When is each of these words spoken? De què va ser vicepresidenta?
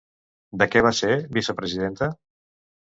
De 0.61 0.67
què 0.75 0.83
va 0.87 0.93
ser 1.01 1.11
vicepresidenta? 1.39 2.13